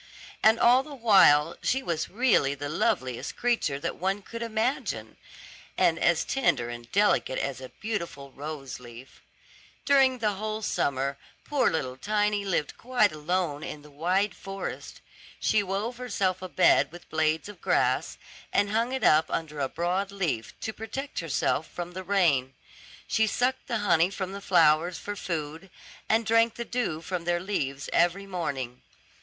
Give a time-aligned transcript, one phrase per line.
[0.41, 5.15] And all the while she was really the loveliest creature that one could imagine,
[5.77, 9.21] and as tender and delicate as a beautiful rose leaf.
[9.85, 15.01] During the whole summer poor little Tiny lived quite alone in the wide forest.
[15.39, 18.17] She wove herself a bed with blades of grass,
[18.51, 22.55] and hung it up under a broad leaf, to protect herself from the rain.
[23.05, 25.69] She sucked the honey from the flowers for food,
[26.09, 28.81] and drank the dew from their leaves every morning.